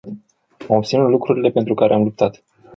Am 0.69 0.75
obținut 0.75 1.09
lucrurile 1.09 1.49
pentru 1.49 1.73
care 1.73 1.93
am 1.93 2.03
luptat. 2.03 2.43